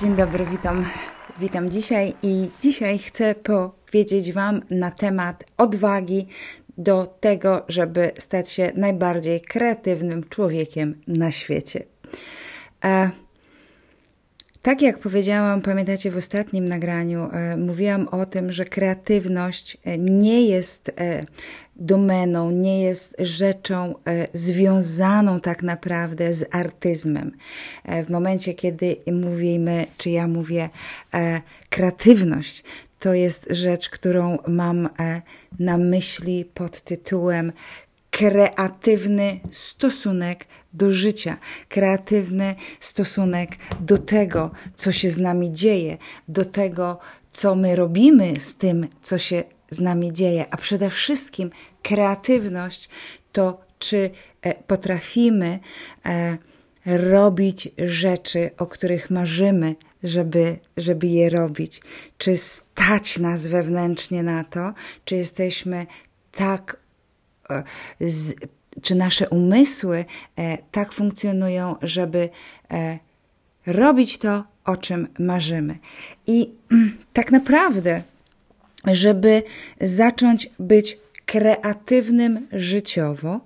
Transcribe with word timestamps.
Dzień 0.00 0.16
dobry, 0.16 0.46
witam. 0.46 0.84
Witam 1.38 1.70
dzisiaj 1.70 2.14
i 2.22 2.48
dzisiaj 2.62 2.98
chcę 2.98 3.34
powiedzieć 3.34 4.32
Wam 4.32 4.62
na 4.70 4.90
temat 4.90 5.44
odwagi 5.56 6.26
do 6.78 7.06
tego, 7.20 7.64
żeby 7.68 8.10
stać 8.18 8.50
się 8.50 8.72
najbardziej 8.74 9.40
kreatywnym 9.40 10.24
człowiekiem 10.28 11.00
na 11.06 11.30
świecie. 11.30 11.84
E, 12.84 13.10
tak 14.66 14.82
jak 14.82 14.98
powiedziałam, 14.98 15.62
pamiętacie 15.62 16.10
w 16.10 16.16
ostatnim 16.16 16.68
nagraniu, 16.68 17.28
e, 17.32 17.56
mówiłam 17.56 18.08
o 18.08 18.26
tym, 18.26 18.52
że 18.52 18.64
kreatywność 18.64 19.78
e, 19.84 19.98
nie 19.98 20.46
jest 20.46 20.88
e, 20.88 21.20
domeną, 21.76 22.50
nie 22.50 22.82
jest 22.82 23.16
rzeczą 23.18 23.94
e, 23.94 24.26
związaną 24.32 25.40
tak 25.40 25.62
naprawdę 25.62 26.34
z 26.34 26.54
artyzmem. 26.54 27.32
E, 27.84 28.04
w 28.04 28.10
momencie, 28.10 28.54
kiedy 28.54 28.96
mówimy, 29.12 29.86
czy 29.96 30.10
ja 30.10 30.28
mówię 30.28 30.68
e, 31.14 31.40
kreatywność, 31.70 32.64
to 33.00 33.14
jest 33.14 33.46
rzecz, 33.50 33.90
którą 33.90 34.38
mam 34.46 34.88
na 35.58 35.78
myśli 35.78 36.44
pod 36.44 36.80
tytułem 36.80 37.52
kreatywny 38.16 39.40
stosunek 39.50 40.46
do 40.72 40.90
życia, 40.90 41.36
kreatywny 41.68 42.54
stosunek 42.80 43.50
do 43.80 43.98
tego, 43.98 44.50
co 44.76 44.92
się 44.92 45.10
z 45.10 45.18
nami 45.18 45.52
dzieje, 45.52 45.98
do 46.28 46.44
tego, 46.44 46.98
co 47.32 47.54
my 47.54 47.76
robimy 47.76 48.38
z 48.38 48.56
tym, 48.56 48.88
co 49.02 49.18
się 49.18 49.44
z 49.70 49.80
nami 49.80 50.12
dzieje, 50.12 50.46
a 50.50 50.56
przede 50.56 50.90
wszystkim 50.90 51.50
kreatywność 51.82 52.88
to, 53.32 53.60
czy 53.78 54.10
e, 54.42 54.54
potrafimy 54.54 55.58
e, 56.06 56.38
robić 56.86 57.68
rzeczy, 57.78 58.50
o 58.58 58.66
których 58.66 59.10
marzymy, 59.10 59.74
żeby, 60.02 60.58
żeby 60.76 61.06
je 61.06 61.30
robić, 61.30 61.80
czy 62.18 62.36
stać 62.36 63.18
nas 63.18 63.46
wewnętrznie 63.46 64.22
na 64.22 64.44
to, 64.44 64.72
czy 65.04 65.16
jesteśmy 65.16 65.86
tak, 66.32 66.85
z, 68.00 68.34
czy 68.82 68.94
nasze 68.94 69.28
umysły 69.28 70.04
tak 70.72 70.92
funkcjonują, 70.92 71.76
żeby 71.82 72.28
robić 73.66 74.18
to, 74.18 74.44
o 74.64 74.76
czym 74.76 75.08
marzymy. 75.18 75.78
I 76.26 76.50
mm, 76.70 76.98
tak 77.12 77.32
naprawdę 77.32 78.02
żeby 78.86 79.42
zacząć 79.80 80.50
być 80.58 80.98
kreatywnym 81.26 82.46
życiowo, 82.52 83.40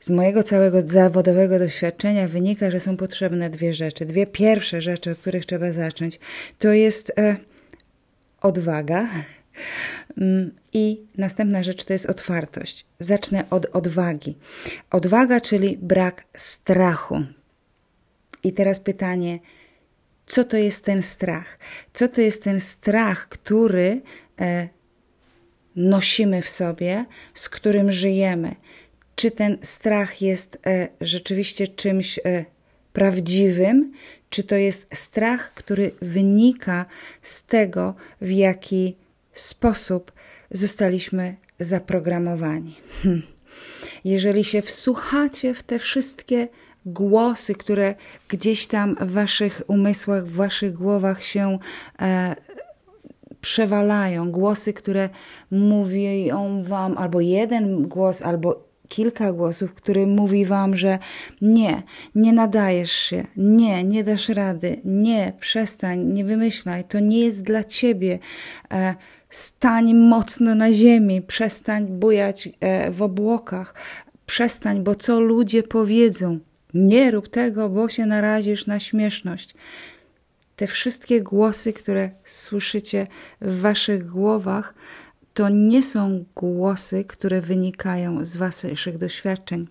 z 0.00 0.10
mojego 0.10 0.42
całego 0.42 0.86
zawodowego 0.86 1.58
doświadczenia 1.58 2.28
wynika, 2.28 2.70
że 2.70 2.80
są 2.80 2.96
potrzebne 2.96 3.50
dwie 3.50 3.74
rzeczy. 3.74 4.04
Dwie 4.04 4.26
pierwsze 4.26 4.80
rzeczy, 4.80 5.10
od 5.10 5.18
których 5.18 5.46
trzeba 5.46 5.72
zacząć, 5.72 6.18
to 6.58 6.72
jest 6.72 7.12
e, 7.18 7.36
odwaga. 8.40 9.08
Mm, 10.18 10.50
I 10.72 11.00
następna 11.18 11.62
rzecz 11.62 11.84
to 11.84 11.92
jest 11.92 12.06
otwartość. 12.06 12.84
Zacznę 13.00 13.44
od 13.50 13.66
odwagi. 13.66 14.36
Odwaga, 14.90 15.40
czyli 15.40 15.78
brak 15.82 16.24
strachu. 16.36 17.22
I 18.44 18.52
teraz 18.52 18.80
pytanie, 18.80 19.38
co 20.26 20.44
to 20.44 20.56
jest 20.56 20.84
ten 20.84 21.02
strach. 21.02 21.58
Co 21.92 22.08
to 22.08 22.20
jest 22.20 22.44
ten 22.44 22.60
strach, 22.60 23.28
który 23.28 24.00
e, 24.40 24.68
nosimy 25.76 26.42
w 26.42 26.48
sobie, 26.48 27.04
z 27.34 27.48
którym 27.48 27.92
żyjemy. 27.92 28.54
Czy 29.16 29.30
ten 29.30 29.58
strach 29.62 30.22
jest 30.22 30.58
e, 30.66 30.88
rzeczywiście 31.00 31.68
czymś 31.68 32.18
e, 32.18 32.44
prawdziwym, 32.92 33.92
czy 34.30 34.44
to 34.44 34.54
jest 34.54 34.88
strach, 34.94 35.54
który 35.54 35.90
wynika 36.02 36.86
z 37.22 37.42
tego, 37.42 37.94
w 38.20 38.30
jaki 38.30 38.96
sposób 39.40 40.12
zostaliśmy 40.50 41.36
zaprogramowani. 41.58 42.74
Hm. 43.02 43.22
Jeżeli 44.04 44.44
się 44.44 44.62
wsłuchacie 44.62 45.54
w 45.54 45.62
te 45.62 45.78
wszystkie 45.78 46.48
głosy, 46.86 47.54
które 47.54 47.94
gdzieś 48.28 48.66
tam 48.66 48.96
w 49.00 49.12
waszych 49.12 49.62
umysłach, 49.66 50.26
w 50.26 50.34
waszych 50.34 50.72
głowach 50.72 51.22
się 51.22 51.58
e, 52.00 52.36
przewalają, 53.40 54.30
głosy, 54.30 54.72
które 54.72 55.08
mówią 55.50 56.62
wam, 56.62 56.98
albo 56.98 57.20
jeden 57.20 57.88
głos, 57.88 58.22
albo 58.22 58.66
kilka 58.88 59.32
głosów, 59.32 59.74
który 59.74 60.06
mówi 60.06 60.44
wam, 60.44 60.76
że 60.76 60.98
nie, 61.40 61.82
nie 62.14 62.32
nadajesz 62.32 62.92
się, 62.92 63.26
nie, 63.36 63.84
nie 63.84 64.04
dasz 64.04 64.28
rady, 64.28 64.80
nie, 64.84 65.32
przestań, 65.40 66.04
nie 66.04 66.24
wymyślaj, 66.24 66.84
to 66.84 67.00
nie 67.00 67.20
jest 67.20 67.42
dla 67.42 67.64
ciebie. 67.64 68.18
E, 68.72 68.94
stań 69.36 69.94
mocno 69.94 70.54
na 70.54 70.72
ziemi, 70.72 71.22
przestań 71.22 71.86
bujać 71.86 72.48
e, 72.60 72.90
w 72.90 73.02
obłokach, 73.02 73.74
przestań, 74.26 74.82
bo 74.84 74.94
co 74.94 75.20
ludzie 75.20 75.62
powiedzą. 75.62 76.38
Nie 76.74 77.10
rób 77.10 77.28
tego, 77.28 77.68
bo 77.68 77.88
się 77.88 78.06
narazisz 78.06 78.66
na 78.66 78.80
śmieszność. 78.80 79.54
Te 80.56 80.66
wszystkie 80.66 81.22
głosy, 81.22 81.72
które 81.72 82.10
słyszycie 82.24 83.06
w 83.40 83.60
waszych 83.60 84.06
głowach, 84.06 84.74
to 85.34 85.48
nie 85.48 85.82
są 85.82 86.24
głosy, 86.34 87.04
które 87.04 87.40
wynikają 87.40 88.24
z 88.24 88.36
waszych 88.36 88.98
doświadczeń. 88.98 89.66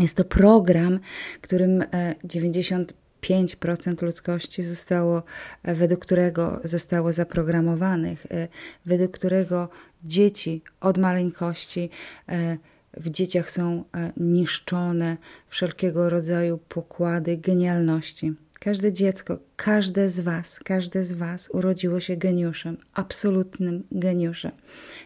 Jest 0.00 0.16
to 0.16 0.24
program, 0.24 1.00
którym 1.40 1.82
e, 1.82 2.14
90 2.24 2.92
5% 3.20 4.02
ludzkości 4.02 4.62
zostało, 4.62 5.22
e, 5.62 5.74
według 5.74 6.00
którego 6.00 6.60
zostało 6.64 7.12
zaprogramowanych, 7.12 8.26
e, 8.30 8.48
według 8.86 9.10
którego 9.10 9.68
dzieci 10.04 10.62
od 10.80 10.98
maleńkości 10.98 11.90
e, 12.28 12.56
w 12.96 13.10
dzieciach 13.10 13.50
są 13.50 13.84
niszczone 14.16 15.16
wszelkiego 15.48 16.10
rodzaju 16.10 16.58
pokłady 16.68 17.36
genialności. 17.36 18.34
Każde 18.60 18.92
dziecko, 18.92 19.38
każde 19.56 20.08
z 20.08 20.20
Was, 20.20 20.60
każde 20.64 21.04
z 21.04 21.12
Was 21.12 21.50
urodziło 21.52 22.00
się 22.00 22.16
geniuszem, 22.16 22.76
absolutnym 22.94 23.84
geniuszem. 23.92 24.52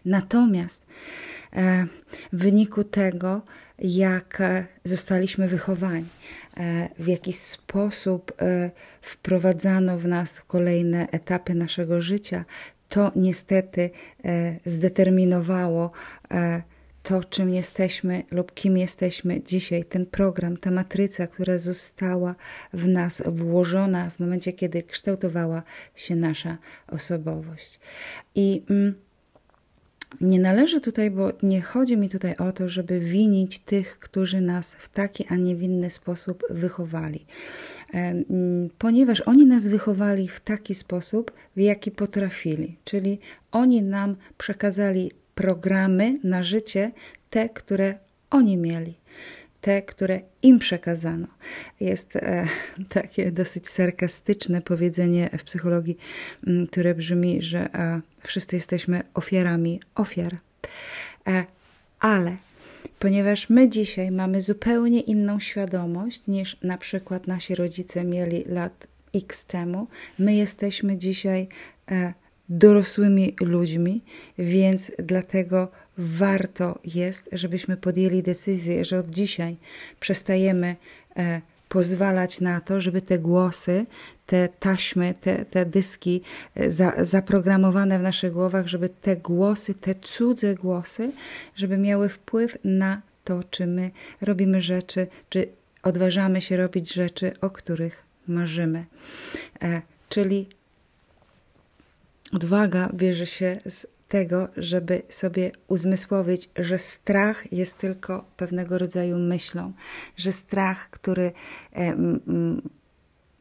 Natomiast 0.04 0.86
w 2.32 2.38
wyniku 2.38 2.84
tego 2.84 3.42
jak 3.80 4.40
e, 4.40 4.66
zostaliśmy 4.84 5.48
wychowani, 5.48 6.06
w 6.98 7.06
jaki 7.06 7.32
sposób 7.32 8.32
wprowadzano 9.00 9.98
w 9.98 10.06
nas 10.06 10.40
kolejne 10.40 11.08
etapy 11.10 11.54
naszego 11.54 12.00
życia, 12.00 12.44
to 12.88 13.12
niestety 13.16 13.90
zdeterminowało 14.64 15.90
to, 17.02 17.24
czym 17.24 17.54
jesteśmy 17.54 18.22
lub 18.30 18.54
kim 18.54 18.78
jesteśmy 18.78 19.42
dzisiaj, 19.42 19.84
ten 19.84 20.06
program, 20.06 20.56
ta 20.56 20.70
matryca, 20.70 21.26
która 21.26 21.58
została 21.58 22.34
w 22.72 22.88
nas 22.88 23.22
włożona 23.26 24.10
w 24.10 24.20
momencie, 24.20 24.52
kiedy 24.52 24.82
kształtowała 24.82 25.62
się 25.94 26.16
nasza 26.16 26.58
osobowość. 26.88 27.80
I 28.34 28.62
mm, 28.70 28.94
nie 30.20 30.40
należy 30.40 30.80
tutaj, 30.80 31.10
bo 31.10 31.32
nie 31.42 31.60
chodzi 31.60 31.96
mi 31.96 32.08
tutaj 32.08 32.36
o 32.36 32.52
to, 32.52 32.68
żeby 32.68 33.00
winić 33.00 33.58
tych, 33.58 33.98
którzy 33.98 34.40
nas 34.40 34.74
w 34.74 34.88
taki, 34.88 35.26
a 35.28 35.36
nie 35.36 35.56
w 35.56 35.62
inny 35.62 35.90
sposób 35.90 36.42
wychowali. 36.50 37.26
Ponieważ 38.78 39.20
oni 39.20 39.46
nas 39.46 39.66
wychowali 39.66 40.28
w 40.28 40.40
taki 40.40 40.74
sposób, 40.74 41.32
w 41.56 41.60
jaki 41.60 41.90
potrafili, 41.90 42.76
czyli 42.84 43.18
oni 43.52 43.82
nam 43.82 44.16
przekazali 44.38 45.10
programy 45.34 46.18
na 46.24 46.42
życie, 46.42 46.92
te, 47.30 47.48
które 47.48 47.94
oni 48.30 48.56
mieli, 48.56 48.94
te, 49.60 49.82
które 49.82 50.20
im 50.42 50.58
przekazano. 50.58 51.26
Jest 51.80 52.16
e, 52.16 52.46
takie 52.88 53.32
dosyć 53.32 53.68
sarkastyczne 53.68 54.62
powiedzenie 54.62 55.30
w 55.38 55.44
psychologii, 55.44 55.96
mm, 56.46 56.66
które 56.66 56.94
brzmi, 56.94 57.42
że 57.42 57.74
e, 57.74 58.00
wszyscy 58.22 58.56
jesteśmy 58.56 59.02
ofiarami 59.14 59.80
ofiar. 59.94 60.36
E, 61.26 61.44
ale 62.00 62.36
ponieważ 62.98 63.50
my 63.50 63.68
dzisiaj 63.68 64.10
mamy 64.10 64.42
zupełnie 64.42 65.00
inną 65.00 65.40
świadomość 65.40 66.26
niż 66.26 66.56
na 66.62 66.78
przykład 66.78 67.26
nasi 67.26 67.54
rodzice 67.54 68.04
mieli 68.04 68.44
lat 68.46 68.86
X 69.14 69.46
temu, 69.46 69.86
my 70.18 70.34
jesteśmy 70.34 70.96
dzisiaj 70.96 71.48
dorosłymi 72.50 73.36
ludźmi, 73.40 74.02
więc 74.38 74.92
dlatego 74.98 75.68
warto 76.00 76.78
jest, 76.84 77.28
żebyśmy 77.32 77.76
podjęli 77.76 78.22
decyzję, 78.22 78.84
że 78.84 78.98
od 78.98 79.10
dzisiaj 79.10 79.56
przestajemy 80.00 80.76
e, 81.16 81.40
pozwalać 81.68 82.40
na 82.40 82.60
to, 82.60 82.80
żeby 82.80 83.02
te 83.02 83.18
głosy, 83.18 83.86
te 84.26 84.48
taśmy, 84.48 85.14
te, 85.14 85.44
te 85.44 85.66
dyski 85.66 86.22
e, 86.54 86.70
za, 86.70 87.04
zaprogramowane 87.04 87.98
w 87.98 88.02
naszych 88.02 88.32
głowach, 88.32 88.66
żeby 88.66 88.88
te 88.88 89.16
głosy, 89.16 89.74
te 89.74 89.94
cudze 89.94 90.54
głosy, 90.54 91.12
żeby 91.56 91.78
miały 91.78 92.08
wpływ 92.08 92.58
na 92.64 93.02
to, 93.24 93.44
czy 93.50 93.66
my 93.66 93.90
robimy 94.20 94.60
rzeczy, 94.60 95.06
czy 95.28 95.48
odważamy 95.82 96.42
się 96.42 96.56
robić 96.56 96.92
rzeczy, 96.92 97.32
o 97.40 97.50
których 97.50 98.02
marzymy. 98.28 98.84
E, 99.62 99.82
czyli 100.08 100.46
odwaga 102.32 102.88
bierze 102.94 103.26
się 103.26 103.58
z 103.66 103.86
tego, 104.10 104.48
żeby 104.56 105.02
sobie 105.08 105.50
uzmysłowić, 105.68 106.50
że 106.56 106.78
strach 106.78 107.52
jest 107.52 107.78
tylko 107.78 108.24
pewnego 108.36 108.78
rodzaju 108.78 109.18
myślą, 109.18 109.72
że 110.16 110.32
strach, 110.32 110.90
który 110.90 111.32
e, 111.72 111.96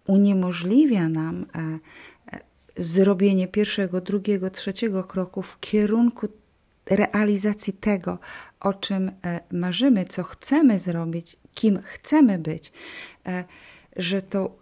uniemożliwia 0.07 1.09
nam 1.09 1.45
e, 1.55 1.79
zrobienie 2.77 3.47
pierwszego, 3.47 4.01
drugiego, 4.01 4.49
trzeciego 4.49 5.03
kroku 5.03 5.41
w 5.41 5.59
kierunku 5.59 6.27
realizacji 6.85 7.73
tego, 7.73 8.19
o 8.59 8.73
czym 8.73 9.11
marzymy, 9.51 10.05
co 10.05 10.23
chcemy 10.23 10.79
zrobić, 10.79 11.37
kim 11.53 11.79
chcemy 11.83 12.39
być, 12.39 12.71
że 13.95 14.21
to 14.21 14.59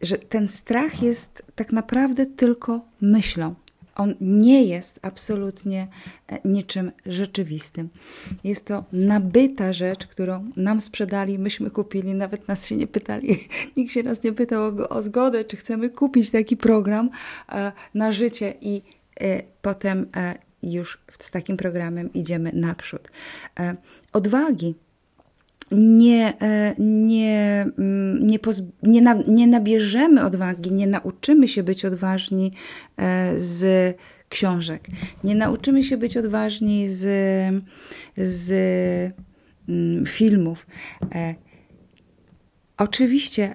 że 0.00 0.18
ten 0.18 0.48
strach 0.48 1.02
jest 1.02 1.42
tak 1.54 1.72
naprawdę 1.72 2.26
tylko 2.26 2.80
myślą. 3.00 3.54
On 4.00 4.14
nie 4.20 4.64
jest 4.64 4.98
absolutnie 5.02 5.88
e, 6.28 6.38
niczym 6.44 6.92
rzeczywistym. 7.06 7.88
Jest 8.44 8.64
to 8.64 8.84
nabyta 8.92 9.72
rzecz, 9.72 10.06
którą 10.06 10.50
nam 10.56 10.80
sprzedali, 10.80 11.38
myśmy 11.38 11.70
kupili, 11.70 12.14
nawet 12.14 12.48
nas 12.48 12.66
się 12.66 12.76
nie 12.76 12.86
pytali, 12.86 13.36
nikt 13.76 13.92
się 13.92 14.02
nas 14.02 14.22
nie 14.22 14.32
pytał 14.32 14.62
o, 14.62 14.88
o 14.88 15.02
zgodę, 15.02 15.44
czy 15.44 15.56
chcemy 15.56 15.90
kupić 15.90 16.30
taki 16.30 16.56
program 16.56 17.10
e, 17.48 17.72
na 17.94 18.12
życie 18.12 18.54
i 18.60 18.82
e, 19.20 19.42
potem 19.62 20.06
już 20.62 20.98
z 21.18 21.30
takim 21.30 21.56
programem 21.56 22.12
idziemy 22.12 22.50
naprzód. 22.54 23.08
Odwagi 24.12 24.74
nie, 25.70 26.40
e, 26.40 26.74
nie, 26.78 27.66
mm, 27.78 28.26
nie, 28.26 28.38
nie, 28.82 29.02
na, 29.02 29.14
nie 29.28 29.46
nabierzemy 29.46 30.24
odwagi, 30.24 30.72
nie 30.72 30.86
nauczymy 30.86 31.48
się 31.48 31.62
być 31.62 31.84
odważni 31.84 32.52
e, 32.96 33.32
z 33.36 33.96
książek, 34.28 34.88
nie 35.24 35.34
nauczymy 35.34 35.82
się 35.82 35.96
być 35.96 36.16
odważni 36.16 36.88
z, 36.88 37.00
z 38.16 38.52
mm, 39.68 40.06
filmów. 40.06 40.66
Oczywiście 42.80 43.54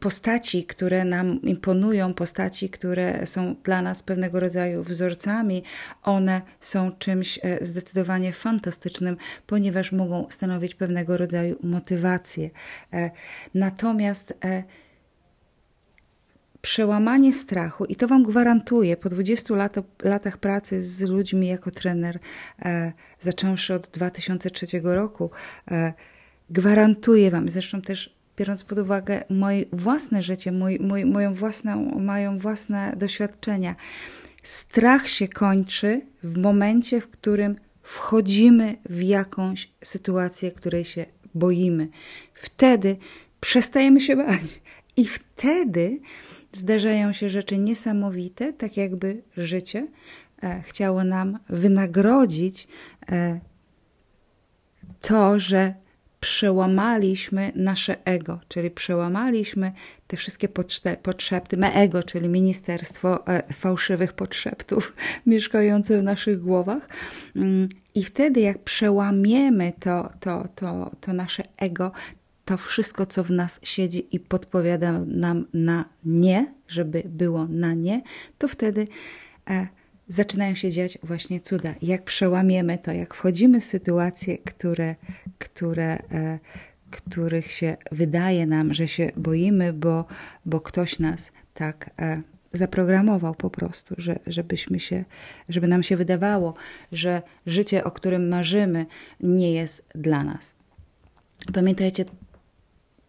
postaci, 0.00 0.64
które 0.64 1.04
nam 1.04 1.42
imponują, 1.42 2.14
postaci, 2.14 2.70
które 2.70 3.26
są 3.26 3.56
dla 3.64 3.82
nas 3.82 4.02
pewnego 4.02 4.40
rodzaju 4.40 4.82
wzorcami, 4.82 5.62
one 6.02 6.42
są 6.60 6.92
czymś 6.98 7.38
e, 7.42 7.66
zdecydowanie 7.66 8.32
fantastycznym, 8.32 9.16
ponieważ 9.46 9.92
mogą 9.92 10.26
stanowić 10.30 10.74
pewnego 10.74 11.16
rodzaju 11.16 11.56
motywację. 11.62 12.50
E, 12.92 13.10
natomiast 13.54 14.38
e, 14.44 14.62
przełamanie 16.60 17.32
strachu, 17.32 17.84
i 17.84 17.96
to 17.96 18.08
Wam 18.08 18.22
gwarantuję, 18.22 18.96
po 18.96 19.08
20 19.08 19.54
lat, 19.54 19.74
latach 20.02 20.38
pracy 20.38 20.82
z 20.82 21.00
ludźmi 21.02 21.48
jako 21.48 21.70
trener, 21.70 22.18
zacząwszy 23.20 23.74
od 23.74 23.88
2003 23.88 24.66
roku, 24.82 25.30
Gwarantuję 26.50 27.30
Wam, 27.30 27.48
zresztą 27.48 27.82
też 27.82 28.18
biorąc 28.36 28.64
pod 28.64 28.78
uwagę 28.78 29.24
moje 29.30 29.64
własne 29.72 30.22
życie, 30.22 30.52
mój, 30.52 30.78
mój, 30.78 31.04
moją 31.04 31.34
własną, 31.34 31.76
moją 32.00 32.38
własne 32.38 32.94
doświadczenia, 32.96 33.76
strach 34.42 35.08
się 35.08 35.28
kończy 35.28 36.00
w 36.22 36.36
momencie, 36.36 37.00
w 37.00 37.08
którym 37.08 37.56
wchodzimy 37.82 38.76
w 38.90 39.02
jakąś 39.02 39.70
sytuację, 39.84 40.52
której 40.52 40.84
się 40.84 41.06
boimy. 41.34 41.88
Wtedy 42.34 42.96
przestajemy 43.40 44.00
się 44.00 44.16
bać 44.16 44.60
i 44.96 45.06
wtedy 45.06 46.00
zdarzają 46.52 47.12
się 47.12 47.28
rzeczy 47.28 47.58
niesamowite, 47.58 48.52
tak 48.52 48.76
jakby 48.76 49.22
życie 49.36 49.86
e, 50.42 50.62
chciało 50.62 51.04
nam 51.04 51.38
wynagrodzić 51.48 52.68
e, 53.08 53.40
to, 55.00 55.40
że 55.40 55.74
przełamaliśmy 56.20 57.52
nasze 57.54 58.06
ego, 58.06 58.40
czyli 58.48 58.70
przełamaliśmy 58.70 59.72
te 60.06 60.16
wszystkie 60.16 60.48
potrzeby, 61.02 61.56
me 61.56 61.74
ego, 61.74 62.02
czyli 62.02 62.28
ministerstwo 62.28 63.26
e, 63.26 63.52
fałszywych 63.52 64.12
podszeptów 64.12 64.96
mieszkające 65.26 65.98
w 65.98 66.02
naszych 66.02 66.40
głowach. 66.40 66.88
Mm, 67.36 67.68
I 67.94 68.04
wtedy, 68.04 68.40
jak 68.40 68.58
przełamiemy 68.58 69.72
to, 69.80 70.10
to, 70.20 70.48
to, 70.54 70.90
to 71.00 71.12
nasze 71.12 71.42
ego, 71.56 71.92
to 72.44 72.56
wszystko, 72.56 73.06
co 73.06 73.24
w 73.24 73.30
nas 73.30 73.60
siedzi 73.62 74.06
i 74.12 74.20
podpowiada 74.20 75.00
nam 75.06 75.46
na 75.54 75.84
nie, 76.04 76.54
żeby 76.68 77.02
było 77.06 77.46
na 77.46 77.74
nie, 77.74 78.02
to 78.38 78.48
wtedy 78.48 78.88
e, 79.50 79.68
zaczynają 80.08 80.54
się 80.54 80.70
dziać 80.70 80.98
właśnie 81.02 81.40
cuda. 81.40 81.74
Jak 81.82 82.02
przełamiemy 82.04 82.78
to, 82.78 82.92
jak 82.92 83.14
wchodzimy 83.14 83.60
w 83.60 83.64
sytuacje, 83.64 84.38
które, 84.38 84.94
które, 85.38 85.98
e, 86.12 86.38
których 86.90 87.52
się 87.52 87.76
wydaje 87.92 88.46
nam, 88.46 88.74
że 88.74 88.88
się 88.88 89.10
boimy, 89.16 89.72
bo, 89.72 90.04
bo 90.46 90.60
ktoś 90.60 90.98
nas 90.98 91.32
tak 91.54 91.90
e, 91.98 92.22
zaprogramował 92.52 93.34
po 93.34 93.50
prostu, 93.50 93.94
że, 93.98 94.18
żebyśmy 94.26 94.80
się, 94.80 95.04
żeby 95.48 95.68
nam 95.68 95.82
się 95.82 95.96
wydawało, 95.96 96.54
że 96.92 97.22
życie, 97.46 97.84
o 97.84 97.90
którym 97.90 98.28
marzymy, 98.28 98.86
nie 99.20 99.52
jest 99.52 99.84
dla 99.94 100.24
nas. 100.24 100.54
Pamiętajcie, 101.54 102.04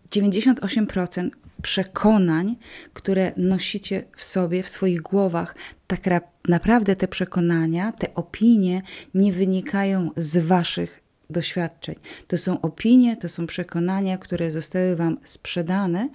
98% 0.10 1.30
przekonań, 1.62 2.56
które 2.94 3.32
nosicie 3.38 4.04
w 4.16 4.24
sobie, 4.24 4.64
w 4.64 4.70
swoich 4.70 5.02
głowach, 5.02 5.56
tak 5.88 6.00
naprawdę 6.48 6.96
te 6.96 7.08
przekonania, 7.08 7.92
te 7.92 8.14
opinie 8.16 8.82
nie 9.14 9.34
wynikają 9.34 10.12
z 10.18 10.38
waszych 10.38 11.02
doświadczeń. 11.30 11.96
To 12.28 12.38
są 12.38 12.62
opinie, 12.62 13.18
to 13.18 13.30
są 13.30 13.48
przekonania, 13.48 14.18
które 14.18 14.52
zostały 14.52 14.96
wam 14.96 15.18
sprzedane 15.24 16.10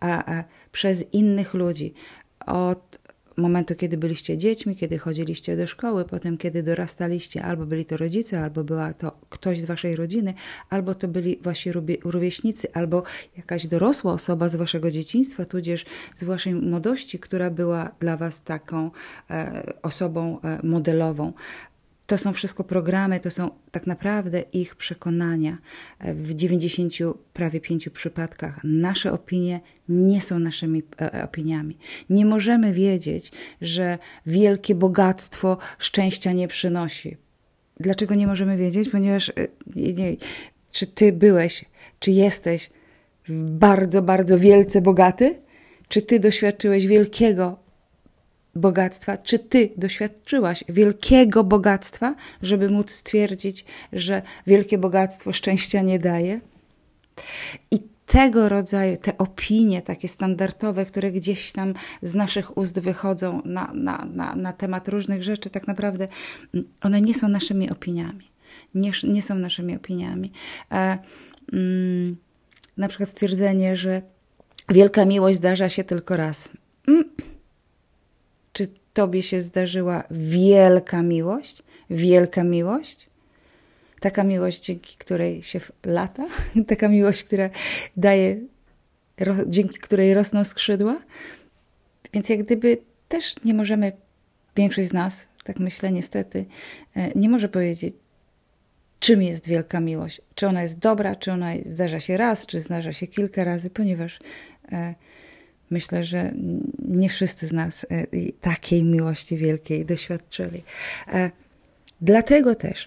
a, 0.00 0.34
a, 0.34 0.44
przez 0.72 1.12
innych 1.12 1.54
ludzi. 1.54 1.94
Od 2.46 2.98
momentu, 3.36 3.74
kiedy 3.74 3.96
byliście 3.96 4.38
dziećmi, 4.38 4.76
kiedy 4.76 4.98
chodziliście 4.98 5.56
do 5.56 5.66
szkoły, 5.66 6.04
potem 6.04 6.38
kiedy 6.38 6.62
dorastaliście, 6.62 7.42
albo 7.42 7.66
byli 7.66 7.84
to 7.84 7.96
rodzice, 7.96 8.44
albo 8.44 8.64
była 8.64 8.92
to 8.92 9.18
ktoś 9.30 9.60
z 9.60 9.64
waszej 9.64 9.96
rodziny, 9.96 10.34
albo 10.70 10.94
to 10.94 11.08
byli 11.08 11.38
wasi 11.42 11.72
rówieśnicy, 12.04 12.72
albo 12.72 13.02
jakaś 13.36 13.66
dorosła 13.66 14.12
osoba 14.12 14.48
z 14.48 14.56
waszego 14.56 14.90
dzieciństwa, 14.90 15.44
tudzież 15.44 15.84
z 16.16 16.24
waszej 16.24 16.54
młodości, 16.54 17.18
która 17.18 17.50
była 17.50 17.90
dla 18.00 18.16
was 18.16 18.42
taką 18.42 18.90
e, 19.30 19.62
osobą 19.82 20.40
e, 20.40 20.58
modelową. 20.62 21.32
To 22.10 22.18
są 22.18 22.32
wszystko 22.32 22.64
programy, 22.64 23.20
to 23.20 23.30
są 23.30 23.50
tak 23.70 23.86
naprawdę 23.86 24.40
ich 24.40 24.76
przekonania. 24.76 25.58
W 26.00 26.34
90 26.34 26.92
prawie 27.32 27.60
pięciu 27.60 27.90
przypadkach 27.90 28.60
nasze 28.64 29.12
opinie 29.12 29.60
nie 29.88 30.20
są 30.20 30.38
naszymi 30.38 30.82
e, 31.00 31.14
e, 31.14 31.24
opiniami. 31.24 31.78
Nie 32.10 32.26
możemy 32.26 32.72
wiedzieć, 32.72 33.32
że 33.62 33.98
wielkie 34.26 34.74
bogactwo 34.74 35.58
szczęścia 35.78 36.32
nie 36.32 36.48
przynosi. 36.48 37.16
Dlaczego 37.80 38.14
nie 38.14 38.26
możemy 38.26 38.56
wiedzieć? 38.56 38.88
Ponieważ 38.88 39.28
e, 39.28 39.32
nie, 39.76 40.16
czy 40.72 40.86
ty 40.86 41.12
byłeś, 41.12 41.64
czy 41.98 42.10
jesteś 42.10 42.70
bardzo, 43.48 44.02
bardzo 44.02 44.38
wielce 44.38 44.80
bogaty? 44.80 45.38
Czy 45.88 46.02
ty 46.02 46.20
doświadczyłeś 46.20 46.86
wielkiego 46.86 47.69
bogactwa? 48.54 49.16
Czy 49.16 49.38
ty 49.38 49.70
doświadczyłaś 49.76 50.64
wielkiego 50.68 51.44
bogactwa, 51.44 52.14
żeby 52.42 52.68
móc 52.68 52.90
stwierdzić, 52.90 53.64
że 53.92 54.22
wielkie 54.46 54.78
bogactwo 54.78 55.32
szczęścia 55.32 55.82
nie 55.82 55.98
daje? 55.98 56.40
I 57.70 57.80
tego 58.06 58.48
rodzaju, 58.48 58.96
te 58.96 59.18
opinie 59.18 59.82
takie 59.82 60.08
standardowe, 60.08 60.86
które 60.86 61.12
gdzieś 61.12 61.52
tam 61.52 61.74
z 62.02 62.14
naszych 62.14 62.56
ust 62.58 62.80
wychodzą 62.80 63.42
na, 63.44 63.70
na, 63.74 64.06
na, 64.14 64.36
na 64.36 64.52
temat 64.52 64.88
różnych 64.88 65.22
rzeczy, 65.22 65.50
tak 65.50 65.66
naprawdę 65.66 66.08
mm, 66.54 66.68
one 66.80 67.00
nie 67.00 67.14
są 67.14 67.28
naszymi 67.28 67.70
opiniami. 67.70 68.30
Nie, 68.74 68.90
nie 69.04 69.22
są 69.22 69.34
naszymi 69.34 69.76
opiniami. 69.76 70.32
E, 70.72 70.98
mm, 71.52 72.16
na 72.76 72.88
przykład 72.88 73.08
stwierdzenie, 73.08 73.76
że 73.76 74.02
wielka 74.68 75.04
miłość 75.04 75.38
zdarza 75.38 75.68
się 75.68 75.84
tylko 75.84 76.16
raz. 76.16 76.48
Mm 76.88 77.04
Tobie 79.00 79.22
się 79.22 79.42
zdarzyła 79.42 80.04
wielka 80.10 81.02
miłość? 81.02 81.62
Wielka 81.90 82.44
miłość? 82.44 83.06
Taka 84.00 84.24
miłość, 84.24 84.64
dzięki 84.64 84.96
której 84.96 85.42
się 85.42 85.60
lata? 85.84 86.28
Taka 86.68 86.88
miłość, 86.88 87.24
która 87.24 87.50
daje, 87.96 88.40
dzięki 89.46 89.78
której 89.78 90.14
rosną 90.14 90.44
skrzydła? 90.44 91.00
Więc 92.12 92.28
jak 92.28 92.42
gdyby 92.42 92.78
też 93.08 93.34
nie 93.44 93.54
możemy, 93.54 93.92
większość 94.56 94.88
z 94.88 94.92
nas, 94.92 95.26
tak 95.44 95.58
myślę 95.58 95.92
niestety, 95.92 96.46
e, 96.96 97.10
nie 97.14 97.28
może 97.28 97.48
powiedzieć, 97.48 97.94
czym 98.98 99.22
jest 99.22 99.46
wielka 99.46 99.80
miłość. 99.80 100.20
Czy 100.34 100.46
ona 100.46 100.62
jest 100.62 100.78
dobra, 100.78 101.16
czy 101.16 101.32
ona 101.32 101.50
zdarza 101.66 102.00
się 102.00 102.16
raz, 102.16 102.46
czy 102.46 102.60
zdarza 102.60 102.92
się 102.92 103.06
kilka 103.06 103.44
razy, 103.44 103.70
ponieważ 103.70 104.20
e, 104.72 104.94
Myślę, 105.70 106.04
że 106.04 106.32
nie 106.88 107.08
wszyscy 107.08 107.46
z 107.46 107.52
nas 107.52 107.86
e, 107.90 108.06
takiej 108.40 108.82
miłości 108.82 109.36
wielkiej 109.36 109.86
doświadczyli. 109.86 110.62
E, 111.08 111.30
dlatego 112.00 112.54
też 112.54 112.86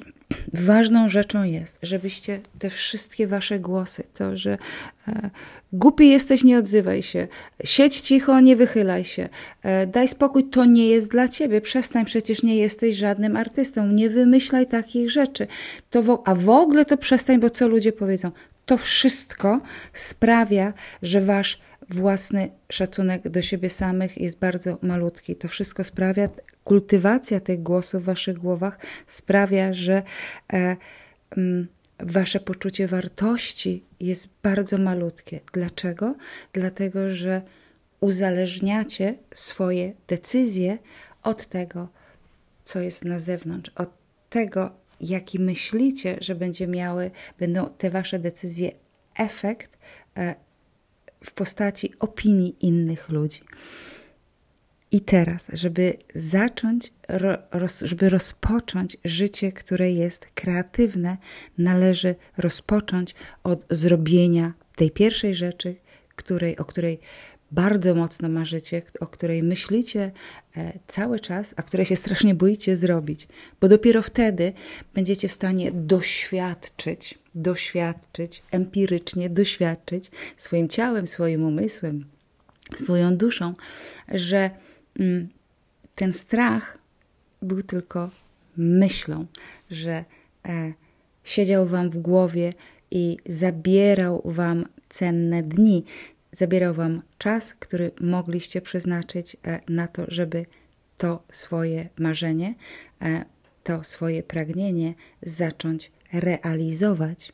ważną 0.53 1.09
rzeczą 1.09 1.43
jest, 1.43 1.77
żebyście 1.81 2.39
te 2.59 2.69
wszystkie 2.69 3.27
wasze 3.27 3.59
głosy, 3.59 4.03
to, 4.13 4.37
że 4.37 4.57
e, 5.07 5.29
głupi 5.73 6.09
jesteś, 6.09 6.43
nie 6.43 6.57
odzywaj 6.57 7.03
się, 7.03 7.27
siedź 7.63 7.99
cicho, 7.99 8.39
nie 8.39 8.55
wychylaj 8.55 9.03
się, 9.03 9.29
daj 9.87 10.07
spokój, 10.07 10.43
to 10.43 10.65
nie 10.65 10.87
jest 10.87 11.11
dla 11.11 11.27
ciebie, 11.27 11.61
przestań, 11.61 12.05
przecież 12.05 12.43
nie 12.43 12.55
jesteś 12.55 12.95
żadnym 12.95 13.37
artystą, 13.37 13.87
nie 13.87 14.09
wymyślaj 14.09 14.67
takich 14.67 15.11
rzeczy, 15.11 15.47
to 15.89 16.03
w, 16.03 16.21
a 16.25 16.35
w 16.35 16.49
ogóle 16.49 16.85
to 16.85 16.97
przestań, 16.97 17.39
bo 17.39 17.49
co 17.49 17.67
ludzie 17.67 17.91
powiedzą. 17.91 18.31
To 18.65 18.77
wszystko 18.77 19.61
sprawia, 19.93 20.73
że 21.01 21.21
wasz 21.21 21.59
własny 21.89 22.51
szacunek 22.69 23.29
do 23.29 23.41
siebie 23.41 23.69
samych 23.69 24.17
jest 24.17 24.39
bardzo 24.39 24.77
malutki. 24.81 25.35
To 25.35 25.47
wszystko 25.47 25.83
sprawia, 25.83 26.29
kultywacja 26.63 27.39
tych 27.39 27.63
głosów 27.63 28.03
w 28.03 28.05
waszych 28.05 28.37
głowach 28.37 28.79
sprawia, 29.07 29.73
że 29.73 30.03
e, 30.53 30.77
mm, 31.37 31.67
wasze 31.99 32.39
poczucie 32.39 32.87
wartości 32.87 33.83
jest 33.99 34.29
bardzo 34.43 34.77
malutkie. 34.77 35.39
Dlaczego? 35.53 36.15
Dlatego, 36.53 37.09
że 37.09 37.41
uzależniacie 37.99 39.15
swoje 39.33 39.93
decyzje 40.07 40.77
od 41.23 41.45
tego, 41.45 41.87
co 42.63 42.79
jest 42.79 43.05
na 43.05 43.19
zewnątrz, 43.19 43.71
od 43.75 43.89
tego, 44.29 44.71
jaki 45.01 45.39
myślicie, 45.39 46.17
że 46.21 46.35
będzie 46.35 46.67
miały, 46.67 47.11
będą 47.39 47.69
te 47.77 47.89
wasze 47.89 48.19
decyzje 48.19 48.71
efekt 49.15 49.77
e, 50.17 50.35
w 51.25 51.33
postaci 51.33 51.93
opinii 51.99 52.55
innych 52.59 53.09
ludzi. 53.09 53.41
I 54.91 55.01
teraz, 55.01 55.47
żeby 55.53 55.97
zacząć, 56.15 56.93
żeby 57.81 58.09
rozpocząć 58.09 58.97
życie, 59.05 59.51
które 59.51 59.91
jest 59.91 60.27
kreatywne, 60.35 61.17
należy 61.57 62.15
rozpocząć 62.37 63.15
od 63.43 63.65
zrobienia 63.69 64.53
tej 64.75 64.91
pierwszej 64.91 65.35
rzeczy, 65.35 65.75
której, 66.15 66.57
o 66.57 66.65
której 66.65 66.99
bardzo 67.53 67.95
mocno 67.95 68.29
marzycie, 68.29 68.81
o 68.99 69.07
której 69.07 69.43
myślicie 69.43 70.11
e, 70.57 70.73
cały 70.87 71.19
czas, 71.19 71.53
a 71.57 71.63
której 71.63 71.85
się 71.85 71.95
strasznie 71.95 72.35
boicie 72.35 72.75
zrobić, 72.75 73.27
bo 73.61 73.67
dopiero 73.67 74.01
wtedy 74.01 74.53
będziecie 74.93 75.27
w 75.27 75.31
stanie 75.31 75.71
doświadczyć, 75.71 77.19
doświadczyć, 77.35 78.43
empirycznie 78.51 79.29
doświadczyć 79.29 80.11
swoim 80.37 80.69
ciałem, 80.69 81.07
swoim 81.07 81.45
umysłem, 81.45 82.05
swoją 82.75 83.17
duszą, 83.17 83.53
że 84.11 84.51
mm, 84.99 85.27
ten 85.95 86.13
strach 86.13 86.77
był 87.41 87.63
tylko 87.63 88.09
myślą, 88.57 89.25
że 89.71 90.05
e, 90.45 90.73
siedział 91.23 91.65
wam 91.65 91.89
w 91.89 91.97
głowie 91.97 92.53
i 92.91 93.17
zabierał 93.25 94.21
wam 94.25 94.65
cenne 94.89 95.43
dni, 95.43 95.85
zabierał 96.33 96.73
Wam 96.73 97.01
czas, 97.17 97.53
który 97.53 97.91
mogliście 98.01 98.61
przeznaczyć 98.61 99.37
e, 99.43 99.59
na 99.69 99.87
to, 99.87 100.05
żeby 100.07 100.45
to 100.97 101.23
swoje 101.31 101.89
marzenie, 101.99 102.55
e, 103.01 103.25
to 103.63 103.83
swoje 103.83 104.23
pragnienie 104.23 104.93
zacząć 105.21 105.91
realizować. 106.13 107.33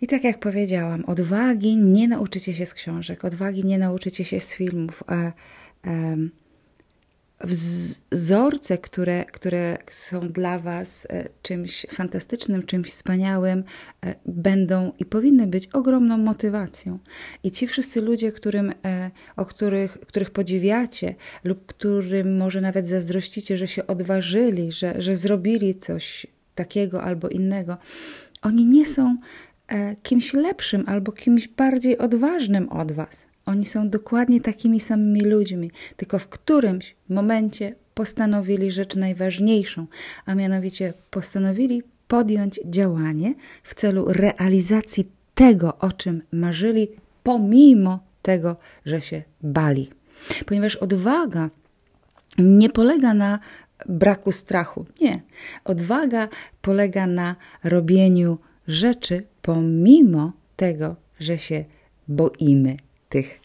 I 0.00 0.06
tak 0.06 0.24
jak 0.24 0.40
powiedziałam, 0.40 1.04
odwagi 1.04 1.76
nie 1.76 2.08
nauczycie 2.08 2.54
się 2.54 2.66
z 2.66 2.74
książek, 2.74 3.24
odwagi 3.24 3.64
nie 3.64 3.78
nauczycie 3.78 4.24
się 4.24 4.40
z 4.40 4.54
filmów. 4.54 5.02
A, 5.06 5.32
wzorce, 8.12 8.78
które, 8.78 9.24
które 9.24 9.78
są 9.90 10.28
dla 10.28 10.58
Was 10.58 11.06
e, 11.10 11.28
czymś 11.42 11.86
fantastycznym, 11.90 12.62
czymś 12.62 12.90
wspaniałym, 12.90 13.64
e, 14.06 14.14
będą 14.26 14.92
i 14.98 15.04
powinny 15.04 15.46
być 15.46 15.66
ogromną 15.66 16.18
motywacją. 16.18 16.98
I 17.42 17.50
ci 17.50 17.66
wszyscy 17.66 18.00
ludzie, 18.00 18.32
którym, 18.32 18.72
e, 18.84 19.10
o 19.36 19.44
których, 19.44 19.92
których 19.92 20.30
podziwiacie, 20.30 21.14
lub 21.44 21.66
którym 21.66 22.36
może 22.36 22.60
nawet 22.60 22.88
zazdrościcie, 22.88 23.56
że 23.56 23.66
się 23.66 23.86
odważyli, 23.86 24.72
że, 24.72 25.02
że 25.02 25.16
zrobili 25.16 25.74
coś 25.74 26.26
takiego 26.54 27.02
albo 27.02 27.28
innego, 27.28 27.76
oni 28.42 28.66
nie 28.66 28.86
są 28.86 29.16
kimś 30.02 30.34
lepszym 30.34 30.84
albo 30.86 31.12
kimś 31.12 31.48
bardziej 31.48 31.98
odważnym 31.98 32.68
od 32.68 32.92
Was. 32.92 33.26
Oni 33.46 33.64
są 33.64 33.88
dokładnie 33.88 34.40
takimi 34.40 34.80
samymi 34.80 35.20
ludźmi, 35.20 35.70
tylko 35.96 36.18
w 36.18 36.28
którymś 36.28 36.96
momencie 37.08 37.74
postanowili 37.94 38.70
rzecz 38.70 38.96
najważniejszą, 38.96 39.86
a 40.26 40.34
mianowicie 40.34 40.92
postanowili 41.10 41.82
podjąć 42.08 42.60
działanie 42.64 43.34
w 43.62 43.74
celu 43.74 44.04
realizacji 44.08 45.08
tego, 45.34 45.78
o 45.78 45.92
czym 45.92 46.22
marzyli, 46.32 46.88
pomimo 47.22 47.98
tego, 48.22 48.56
że 48.86 49.00
się 49.00 49.22
bali. 49.42 49.90
Ponieważ 50.46 50.76
odwaga 50.76 51.50
nie 52.38 52.70
polega 52.70 53.14
na 53.14 53.38
braku 53.86 54.32
strachu. 54.32 54.86
Nie. 55.00 55.22
Odwaga 55.64 56.28
polega 56.62 57.06
na 57.06 57.36
robieniu 57.64 58.38
rzeczy 58.68 59.22
pomimo 59.42 60.32
tego, 60.56 60.96
że 61.20 61.38
się 61.38 61.64
boimy 62.08 62.76
tych 63.14 63.40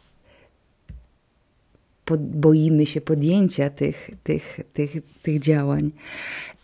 boimy 2.18 2.86
się 2.86 3.02
podjęcia 3.02 3.70
tych, 3.70 4.12
tych, 4.24 4.60
tych, 4.74 4.92
tych 5.24 5.40
działań. 5.40 5.92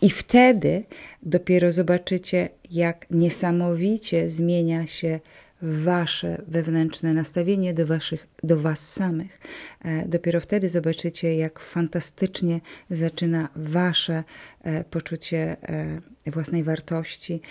I 0.01 0.09
wtedy 0.09 0.83
dopiero 1.24 1.71
zobaczycie, 1.71 2.50
jak 2.71 3.05
niesamowicie 3.12 4.29
zmienia 4.29 4.88
się 4.88 5.19
wasze 5.62 6.41
wewnętrzne 6.47 7.13
nastawienie 7.13 7.74
do, 7.74 7.85
waszych, 7.85 8.27
do 8.43 8.59
was 8.59 8.93
samych. 8.93 9.39
E, 9.83 10.07
dopiero 10.07 10.39
wtedy 10.39 10.69
zobaczycie, 10.69 11.35
jak 11.35 11.59
fantastycznie 11.59 12.59
zaczyna 12.89 13.50
wasze 13.55 14.24
e, 14.63 14.83
poczucie 14.83 15.57
e, 15.62 16.31
własnej 16.31 16.63
wartości 16.63 17.41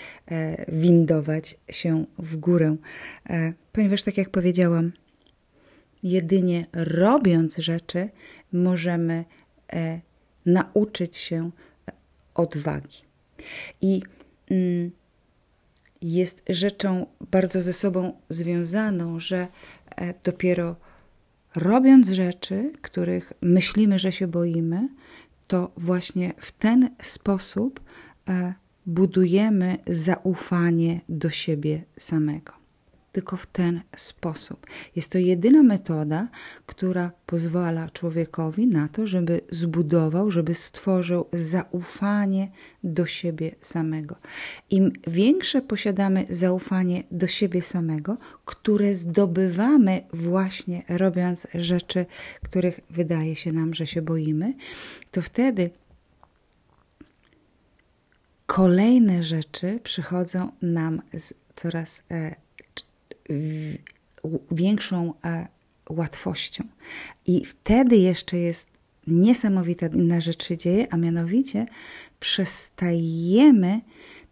windować 0.69 1.57
się 1.71 2.05
w 2.19 2.37
górę. 2.37 2.77
Ponieważ, 3.73 4.03
tak 4.03 4.19
jak 4.19 4.31
powiedziałam, 4.31 4.93
Jedynie 6.05 6.67
robiąc 6.73 7.57
rzeczy 7.57 8.09
możemy 8.53 9.25
e, 9.73 10.01
nauczyć 10.47 11.17
się 11.17 11.51
odwagi. 12.35 12.99
I 13.81 14.03
mm, 14.51 14.91
jest 16.03 16.43
rzeczą 16.49 17.07
bardzo 17.31 17.63
ze 17.63 17.73
sobą 17.73 18.13
związaną, 18.29 19.21
że 19.21 19.49
e, 19.97 20.15
dopiero 20.25 20.77
robiąc 21.55 22.09
rzeczy, 22.09 22.73
których 22.83 23.33
myślimy, 23.41 23.99
że 23.99 24.13
się 24.13 24.27
boimy, 24.27 24.89
to 25.47 25.73
właśnie 25.77 26.33
w 26.39 26.53
ten 26.53 26.91
sposób 27.03 27.81
e, 28.29 28.55
budujemy 28.87 29.79
zaufanie 29.87 31.01
do 31.09 31.31
siebie 31.31 31.83
samego 31.99 32.64
tylko 33.15 33.37
w 33.37 33.47
ten 33.47 33.81
sposób. 33.97 34.67
Jest 34.97 35.13
to 35.13 35.19
jedyna 35.19 35.63
metoda, 35.63 36.29
która 36.67 37.13
pozwala 37.27 37.89
człowiekowi 37.89 38.67
na 38.67 38.89
to, 38.89 39.07
żeby 39.07 39.41
zbudował, 39.51 40.31
żeby 40.31 40.55
stworzył 40.55 41.27
zaufanie 41.33 42.51
do 42.85 43.07
siebie 43.07 43.55
samego. 43.61 44.17
Im 44.71 44.93
większe 45.07 45.63
posiadamy 45.63 46.27
zaufanie 46.31 47.03
do 47.11 47.27
siebie 47.27 47.63
samego, 47.63 48.17
które 48.45 48.95
zdobywamy 48.95 50.03
właśnie 50.13 50.83
robiąc 50.89 51.47
rzeczy, 51.55 52.07
których 52.43 52.81
wydaje 52.91 53.37
się 53.37 53.53
nam, 53.53 53.75
że 53.75 53.87
się 53.87 54.03
boimy, 54.03 54.55
to 55.11 55.23
wtedy 55.23 55.71
kolejne 58.47 59.23
rzeczy 59.23 59.81
przychodzą 59.83 60.51
nam 60.63 61.03
z 61.13 61.35
coraz 61.57 62.03
e, 62.11 62.44
większą 64.51 65.15
e, 65.25 65.47
łatwością. 65.91 66.65
I 67.27 67.45
wtedy 67.45 67.97
jeszcze 67.97 68.39
jest 68.39 68.69
niesamowita 69.07 69.87
inna 69.87 70.21
rzecz 70.21 70.45
się 70.45 70.57
dzieje, 70.57 70.87
a 70.91 70.97
mianowicie 70.97 71.67
przestajemy 72.21 73.81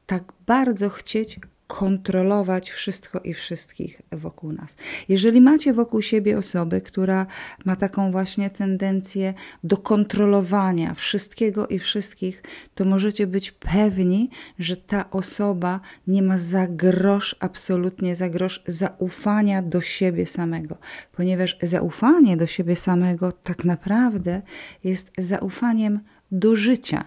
tak 0.06 0.32
bardzo 0.46 0.88
chcieć 0.88 1.40
kontrolować 1.78 2.70
wszystko 2.70 3.20
i 3.20 3.34
wszystkich 3.34 4.02
wokół 4.10 4.52
nas. 4.52 4.76
Jeżeli 5.08 5.40
macie 5.40 5.72
wokół 5.72 6.02
siebie 6.02 6.38
osobę, 6.38 6.80
która 6.80 7.26
ma 7.64 7.76
taką 7.76 8.12
właśnie 8.12 8.50
tendencję 8.50 9.34
do 9.64 9.76
kontrolowania 9.76 10.94
wszystkiego 10.94 11.66
i 11.66 11.78
wszystkich, 11.78 12.42
to 12.74 12.84
możecie 12.84 13.26
być 13.26 13.50
pewni, 13.52 14.30
że 14.58 14.76
ta 14.76 15.10
osoba 15.10 15.80
nie 16.06 16.22
ma 16.22 16.38
za 16.38 16.66
grosz, 16.66 17.36
absolutnie 17.40 18.14
za 18.14 18.28
grosz 18.28 18.62
zaufania 18.66 19.62
do 19.62 19.80
siebie 19.80 20.26
samego, 20.26 20.76
ponieważ 21.12 21.56
zaufanie 21.62 22.36
do 22.36 22.46
siebie 22.46 22.76
samego 22.76 23.32
tak 23.32 23.64
naprawdę 23.64 24.42
jest 24.84 25.12
zaufaniem 25.18 26.00
do 26.32 26.56
życia. 26.56 27.04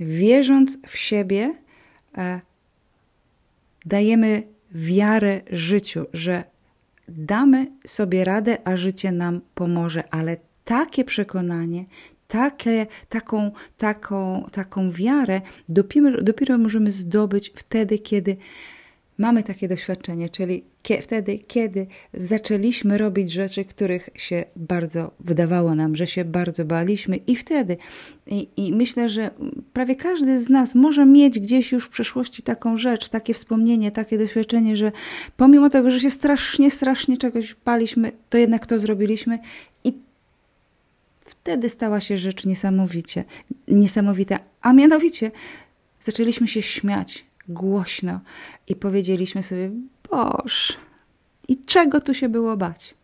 Wierząc 0.00 0.78
w 0.86 0.96
siebie, 0.98 1.54
e, 2.18 2.40
dajemy 3.86 4.42
wiarę 4.74 5.40
życiu, 5.50 6.06
że 6.12 6.44
damy 7.08 7.66
sobie 7.86 8.24
radę, 8.24 8.58
a 8.64 8.76
życie 8.76 9.12
nam 9.12 9.40
pomoże, 9.54 10.04
ale 10.10 10.36
takie 10.64 11.04
przekonanie, 11.04 11.84
takie, 12.28 12.86
taką, 13.08 13.50
taką, 13.78 14.48
taką 14.52 14.90
wiarę 14.90 15.40
dopiero, 15.68 16.22
dopiero 16.22 16.58
możemy 16.58 16.92
zdobyć 16.92 17.52
wtedy, 17.56 17.98
kiedy 17.98 18.36
mamy 19.18 19.42
takie 19.42 19.68
doświadczenie, 19.68 20.28
czyli 20.28 20.64
wtedy, 21.02 21.38
kiedy 21.38 21.86
zaczęliśmy 22.14 22.98
robić 22.98 23.32
rzeczy, 23.32 23.64
których 23.64 24.10
się 24.14 24.44
bardzo 24.56 25.10
wydawało 25.20 25.74
nam, 25.74 25.96
że 25.96 26.06
się 26.06 26.24
bardzo 26.24 26.64
baliśmy, 26.64 27.16
i 27.16 27.36
wtedy, 27.36 27.76
i, 28.26 28.48
i, 28.56 28.72
myślę, 28.72 29.08
że 29.08 29.30
prawie 29.72 29.96
każdy 29.96 30.40
z 30.40 30.48
nas 30.48 30.74
może 30.74 31.06
mieć 31.06 31.40
gdzieś 31.40 31.72
już 31.72 31.84
w 31.84 31.88
przeszłości 31.88 32.42
taką 32.42 32.76
rzecz, 32.76 33.08
takie 33.08 33.34
wspomnienie, 33.34 33.90
takie 33.90 34.18
doświadczenie, 34.18 34.76
że 34.76 34.92
pomimo 35.36 35.70
tego, 35.70 35.90
że 35.90 36.00
się 36.00 36.10
strasznie, 36.10 36.70
strasznie 36.70 37.16
czegoś 37.16 37.56
baliśmy, 37.64 38.12
to 38.30 38.38
jednak 38.38 38.66
to 38.66 38.78
zrobiliśmy 38.78 39.38
i 39.84 39.92
wtedy 41.20 41.68
stała 41.68 42.00
się 42.00 42.18
rzecz 42.18 42.44
niesamowicie, 42.46 43.24
niesamowita, 43.68 44.38
a 44.62 44.72
mianowicie 44.72 45.30
zaczęliśmy 46.00 46.48
się 46.48 46.62
śmiać 46.62 47.24
głośno 47.48 48.20
i 48.68 48.76
powiedzieliśmy 48.76 49.42
sobie, 49.42 49.70
Boż, 50.10 50.76
i 51.48 51.56
czego 51.56 52.00
tu 52.00 52.14
się 52.14 52.28
było 52.28 52.56
bać? 52.56 52.94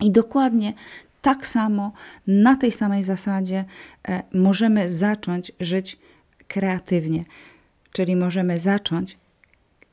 I 0.00 0.10
dokładnie 0.10 0.72
tak 1.22 1.46
samo, 1.46 1.92
na 2.26 2.56
tej 2.56 2.72
samej 2.72 3.02
zasadzie 3.02 3.64
e, 4.08 4.22
możemy 4.34 4.90
zacząć 4.90 5.52
żyć 5.60 5.98
kreatywnie, 6.48 7.24
czyli 7.92 8.16
możemy 8.16 8.58
zacząć 8.58 9.18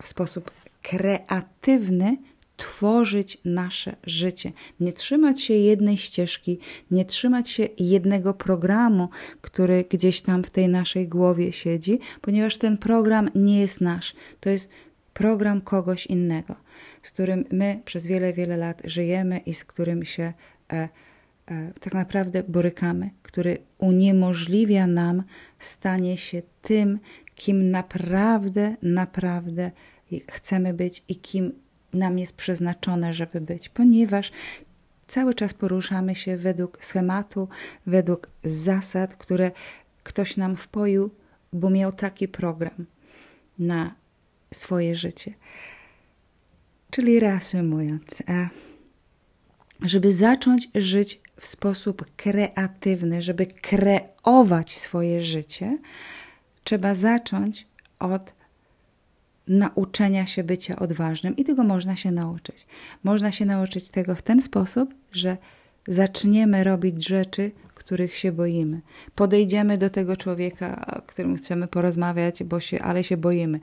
w 0.02 0.08
sposób 0.08 0.52
kreatywny 0.82 2.18
tworzyć 2.62 3.38
nasze 3.46 3.96
życie. 4.04 4.52
Nie 4.80 4.94
trzymać 4.94 5.42
się 5.42 5.54
jednej 5.54 5.98
ścieżki, 5.98 6.60
nie 6.92 7.06
trzymać 7.06 7.50
się 7.50 7.68
jednego 7.78 8.34
programu, 8.34 9.10
który 9.42 9.86
gdzieś 9.90 10.22
tam 10.22 10.44
w 10.44 10.52
tej 10.52 10.70
naszej 10.70 11.08
głowie 11.08 11.54
siedzi, 11.54 12.00
ponieważ 12.22 12.58
ten 12.58 12.78
program 12.78 13.30
nie 13.36 13.62
jest 13.62 13.82
nasz. 13.82 14.14
To 14.40 14.50
jest 14.50 14.70
program 15.14 15.62
kogoś 15.62 16.06
innego, 16.06 16.56
z 17.02 17.12
którym 17.12 17.46
my 17.52 17.82
przez 17.86 18.08
wiele, 18.08 18.34
wiele 18.34 18.58
lat 18.58 18.82
żyjemy 18.84 19.38
i 19.38 19.54
z 19.54 19.66
którym 19.66 20.06
się 20.06 20.34
e, 20.74 20.90
e, 21.48 21.72
tak 21.80 21.94
naprawdę 21.94 22.44
borykamy, 22.44 23.10
który 23.24 23.58
uniemożliwia 23.78 24.88
nam 24.88 25.24
stanie 25.60 26.18
się 26.18 26.42
tym, 26.62 27.00
kim 27.36 27.72
naprawdę, 27.72 28.76
naprawdę 28.82 29.72
chcemy 30.30 30.74
być 30.74 31.04
i 31.08 31.16
kim 31.16 31.54
nam 31.94 32.20
jest 32.20 32.36
przeznaczone, 32.36 33.14
żeby 33.14 33.42
być, 33.42 33.70
ponieważ 33.70 34.32
cały 35.08 35.34
czas 35.34 35.54
poruszamy 35.54 36.16
się 36.16 36.38
według 36.38 36.84
schematu, 36.84 37.48
według 37.86 38.30
zasad, 38.44 39.16
które 39.16 39.52
ktoś 40.04 40.38
nam 40.38 40.58
wpoił, 40.58 41.10
bo 41.54 41.70
miał 41.70 41.92
taki 41.92 42.28
program 42.28 42.86
na 43.60 43.96
swoje 44.54 44.96
życie. 44.96 45.34
Czyli 46.92 47.20
reasumując, 47.20 48.22
e, 48.30 48.50
żeby 49.82 50.14
zacząć 50.14 50.70
żyć 50.76 51.22
w 51.40 51.48
sposób 51.48 52.06
kreatywny, 52.16 53.22
żeby 53.22 53.46
kreować 53.46 54.78
swoje 54.78 55.22
życie, 55.22 55.78
trzeba 56.64 56.96
zacząć 56.96 57.68
od 58.00 58.34
nauczenia 59.52 60.26
się 60.26 60.44
bycia 60.44 60.76
odważnym 60.76 61.36
i 61.36 61.44
tego 61.44 61.64
można 61.64 61.96
się 61.96 62.12
nauczyć. 62.12 62.68
Można 63.04 63.32
się 63.32 63.46
nauczyć 63.46 63.90
tego 63.90 64.16
w 64.16 64.22
ten 64.22 64.42
sposób, 64.42 64.94
że 65.12 65.38
zaczniemy 65.88 66.64
robić 66.64 67.08
rzeczy, 67.08 67.52
których 67.74 68.16
się 68.16 68.32
boimy. 68.32 68.82
Podejdziemy 69.16 69.78
do 69.78 69.90
tego 69.90 70.18
człowieka, 70.18 70.86
o 70.98 71.02
którym 71.02 71.36
chcemy 71.36 71.68
porozmawiać, 71.68 72.44
bo 72.44 72.60
się, 72.60 72.82
ale 72.82 73.04
się 73.04 73.18
boimy. 73.18 73.60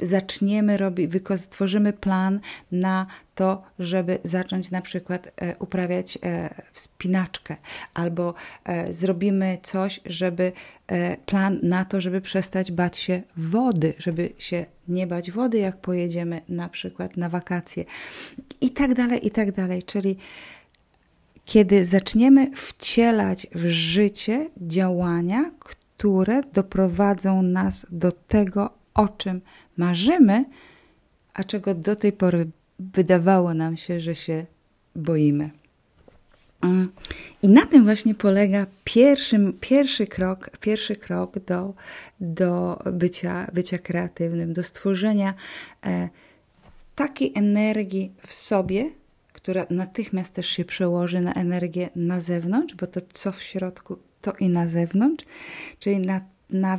Zaczniemy 0.00 0.76
robić, 0.76 1.10
stworzymy 1.36 1.92
plan 1.92 2.40
na 2.72 3.06
to, 3.34 3.62
żeby 3.78 4.18
zacząć 4.24 4.70
na 4.70 4.82
przykład 4.82 5.28
e, 5.36 5.56
uprawiać 5.58 6.18
e, 6.22 6.54
wspinaczkę, 6.72 7.56
albo 7.94 8.34
e, 8.64 8.92
zrobimy 8.92 9.58
coś, 9.62 10.00
żeby 10.06 10.52
plan 11.26 11.58
na 11.62 11.84
to, 11.84 12.00
żeby 12.00 12.20
przestać 12.20 12.72
bać 12.72 12.98
się 12.98 13.22
wody, 13.36 13.94
żeby 13.98 14.30
się 14.38 14.66
nie 14.88 15.06
bać 15.06 15.30
wody, 15.30 15.58
jak 15.58 15.76
pojedziemy 15.76 16.40
na 16.48 16.68
przykład 16.68 17.16
na 17.16 17.28
wakacje 17.28 17.84
i 18.60 18.70
tak 18.70 18.94
dalej, 18.94 19.26
i 19.26 19.30
tak 19.30 19.52
dalej. 19.52 19.82
Czyli 19.82 20.16
kiedy 21.44 21.84
zaczniemy 21.84 22.50
wcielać 22.56 23.46
w 23.54 23.66
życie 23.70 24.50
działania, 24.56 25.50
które 25.58 26.42
doprowadzą 26.52 27.42
nas 27.42 27.86
do 27.90 28.12
tego, 28.12 28.81
o 28.94 29.08
czym 29.08 29.40
marzymy, 29.76 30.44
a 31.34 31.44
czego 31.44 31.74
do 31.74 31.96
tej 31.96 32.12
pory 32.12 32.46
wydawało 32.78 33.54
nam 33.54 33.76
się, 33.76 34.00
że 34.00 34.14
się 34.14 34.46
boimy. 34.96 35.50
Mm. 36.62 36.92
I 37.42 37.48
na 37.48 37.66
tym 37.66 37.84
właśnie 37.84 38.14
polega 38.14 38.66
pierwszy, 38.84 39.52
pierwszy 39.60 40.06
krok, 40.06 40.50
pierwszy 40.60 40.96
krok 40.96 41.38
do, 41.38 41.74
do 42.20 42.78
bycia, 42.92 43.50
bycia 43.52 43.78
kreatywnym, 43.78 44.52
do 44.52 44.62
stworzenia 44.62 45.34
e, 45.86 46.08
takiej 46.94 47.32
energii 47.34 48.12
w 48.26 48.32
sobie, 48.32 48.90
która 49.32 49.66
natychmiast 49.70 50.34
też 50.34 50.46
się 50.46 50.64
przełoży 50.64 51.20
na 51.20 51.34
energię 51.34 51.90
na 51.96 52.20
zewnątrz, 52.20 52.74
bo 52.74 52.86
to 52.86 53.00
co 53.12 53.32
w 53.32 53.42
środku, 53.42 53.98
to 54.20 54.32
i 54.32 54.48
na 54.48 54.68
zewnątrz, 54.68 55.24
czyli 55.78 55.98
na, 55.98 56.20
na 56.52 56.78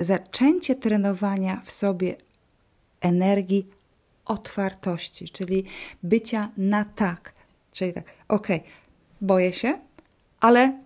zaczęcie 0.00 0.74
trenowania 0.74 1.62
w 1.64 1.70
sobie 1.70 2.16
energii 3.00 3.66
otwartości, 4.24 5.28
czyli 5.28 5.64
bycia 6.02 6.50
na 6.56 6.84
tak. 6.84 7.32
Czyli 7.72 7.92
tak, 7.92 8.12
ok, 8.28 8.46
boję 9.20 9.52
się, 9.52 9.78
ale 10.40 10.78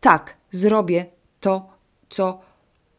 tak, 0.00 0.36
zrobię 0.50 1.06
to, 1.40 1.70
co 2.08 2.40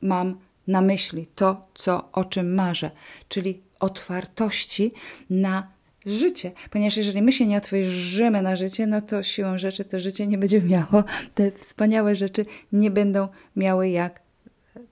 mam 0.02 0.40
na 0.68 0.82
myśli, 0.82 1.28
to, 1.36 1.68
co, 1.74 2.12
o 2.12 2.26
czym 2.26 2.54
marzę, 2.56 2.92
czyli 3.30 3.62
otwartości 3.80 4.92
na 5.30 5.68
życie. 6.06 6.52
Ponieważ 6.72 6.98
jeżeli 6.98 7.22
my 7.22 7.32
się 7.32 7.48
nie 7.48 7.58
otworzymy 7.58 8.42
na 8.42 8.56
życie, 8.56 8.88
no 8.88 9.02
to 9.02 9.24
siłą 9.24 9.58
rzeczy 9.58 9.86
to 9.86 10.00
życie 10.00 10.28
nie 10.28 10.38
będzie 10.38 10.62
miało, 10.62 11.04
te 11.36 11.52
wspaniałe 11.52 12.16
rzeczy 12.16 12.46
nie 12.72 12.92
będą 12.92 13.28
miały 13.56 13.90
jak 13.90 14.22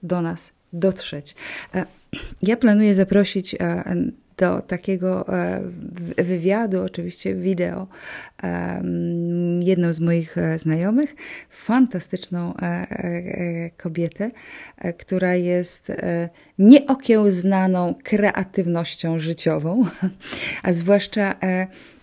do 0.02 0.22
nas 0.22 0.52
dotrzeć. 0.72 1.34
E, 1.74 1.84
ja 2.42 2.56
planuję 2.56 2.94
zaprosić 2.94 3.54
e, 3.54 3.58
do 4.36 4.62
takiego 4.62 5.28
e, 5.28 5.62
wywiadu, 6.16 6.82
oczywiście 6.82 7.34
wideo, 7.34 7.86
jedną 9.60 9.92
z 9.92 10.00
moich 10.00 10.36
znajomych, 10.56 11.16
fantastyczną 11.50 12.54
kobietę, 13.76 14.30
która 14.98 15.34
jest 15.34 15.92
nieokiełznaną 16.58 17.94
kreatywnością 18.02 19.18
życiową, 19.18 19.84
a 20.62 20.72
zwłaszcza 20.72 21.34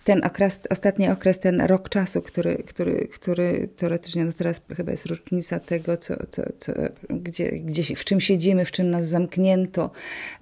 ten 0.06 0.24
okres, 0.24 0.60
ostatni 0.70 1.08
okres, 1.08 1.38
ten 1.38 1.60
rok 1.60 1.88
czasu, 1.88 2.22
który, 2.22 2.56
który, 2.56 3.08
który 3.14 3.68
teoretycznie, 3.76 4.24
no 4.24 4.32
teraz 4.32 4.60
chyba 4.76 4.92
jest 4.92 5.06
rocznica 5.06 5.60
tego, 5.60 5.96
co, 5.96 6.14
co, 6.30 6.42
co, 6.58 6.72
gdzie, 7.10 7.50
gdzie, 7.50 7.96
w 7.96 8.04
czym 8.04 8.20
siedzimy, 8.20 8.64
w 8.64 8.72
czym 8.72 8.90
nas 8.90 9.08
zamknięto 9.08 9.90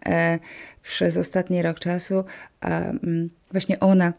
e, 0.06 0.38
przez 0.82 1.16
ostatni 1.16 1.62
rok 1.62 1.78
czasu. 1.78 2.24
E, 2.64 2.98
właśnie 3.52 3.80
ona 3.80 4.12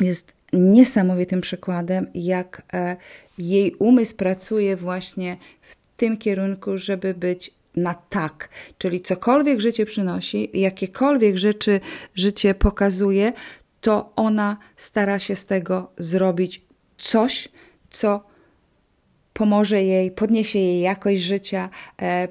jest 0.00 0.32
niesamowitym 0.52 1.40
przykładem, 1.40 2.06
jak 2.14 2.62
e, 2.72 2.96
jej 3.38 3.74
umysł 3.74 4.16
pracuje 4.16 4.76
właśnie 4.76 5.36
w 5.60 5.76
tym 5.96 6.16
kierunku, 6.16 6.78
żeby 6.78 7.14
być 7.14 7.54
na 7.76 7.94
tak, 7.94 8.48
czyli 8.78 9.00
cokolwiek 9.00 9.60
życie 9.60 9.86
przynosi, 9.86 10.50
jakiekolwiek 10.54 11.36
rzeczy 11.36 11.80
życie 12.14 12.54
pokazuje, 12.54 13.32
to 13.80 14.12
ona 14.16 14.56
stara 14.76 15.18
się 15.18 15.36
z 15.36 15.46
tego 15.46 15.92
zrobić 15.98 16.62
coś, 16.98 17.48
co 17.90 18.30
pomoże 19.32 19.82
jej, 19.82 20.10
podniesie 20.10 20.58
jej 20.58 20.80
jakość 20.80 21.22
życia. 21.22 21.68
E, 22.02 22.28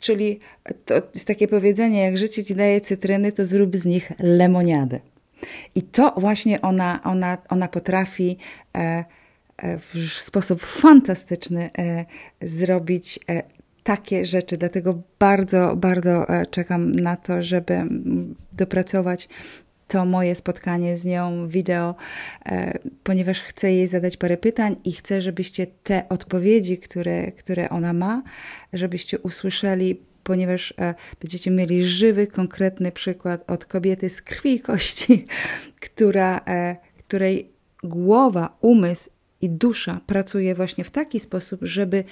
czyli 0.00 0.40
to 0.84 0.94
jest 1.14 1.26
takie 1.26 1.48
powiedzenie, 1.48 2.00
jak 2.00 2.18
życie 2.18 2.44
ci 2.44 2.54
daje 2.54 2.80
cytryny, 2.80 3.32
to 3.32 3.44
zrób 3.44 3.76
z 3.76 3.86
nich 3.86 4.12
lemoniadę. 4.18 5.00
I 5.74 5.82
to 5.82 6.14
właśnie 6.16 6.60
ona, 6.60 7.00
ona, 7.04 7.38
ona 7.48 7.68
potrafi 7.68 8.36
e, 8.76 9.04
e, 9.56 9.78
w 9.78 9.94
sposób 10.12 10.62
fantastyczny 10.62 11.70
zrobić 12.42 13.20
takie 13.82 14.26
rzeczy. 14.26 14.56
Dlatego 14.56 15.02
bardzo, 15.18 15.76
bardzo 15.76 16.26
czekam 16.50 16.92
na 16.92 17.16
to, 17.16 17.42
żeby 17.42 17.82
dopracować 18.52 19.28
to 19.88 20.04
moje 20.04 20.34
spotkanie 20.34 20.96
z 20.96 21.04
nią 21.04 21.48
wideo, 21.48 21.94
ponieważ 23.02 23.40
chcę 23.40 23.72
jej 23.72 23.86
zadać 23.86 24.16
parę 24.16 24.36
pytań 24.36 24.76
i 24.84 24.92
chcę, 24.92 25.20
żebyście 25.20 25.66
te 25.66 26.08
odpowiedzi, 26.08 26.78
które, 26.78 27.32
które 27.32 27.68
ona 27.68 27.92
ma, 27.92 28.22
żebyście 28.72 29.18
usłyszeli 29.18 30.08
ponieważ 30.28 30.74
e, 30.78 30.94
będziecie 31.20 31.50
mieli 31.50 31.84
żywy, 31.84 32.26
konkretny 32.26 32.92
przykład 32.92 33.50
od 33.50 33.64
kobiety 33.64 34.10
z 34.10 34.22
krwi 34.22 34.54
i 34.54 34.60
kości, 34.60 35.26
która, 35.86 36.40
e, 36.46 36.76
której 36.98 37.50
głowa, 37.82 38.56
umysł 38.60 39.10
i 39.40 39.50
dusza 39.50 40.00
pracuje 40.06 40.54
właśnie 40.54 40.84
w 40.84 40.90
taki 40.90 41.20
sposób, 41.20 41.60
żeby 41.62 42.04